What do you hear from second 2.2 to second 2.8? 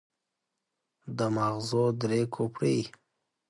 کوپړۍ.